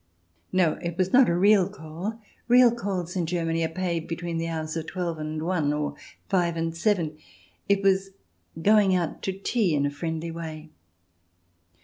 [0.51, 4.47] No, it was not a real call— real calls in Germany are paid between the
[4.47, 5.93] hours of twelve and one or
[6.27, 7.19] five and seven—
[7.69, 8.09] it was
[8.59, 10.71] going out to tea in a friendly way.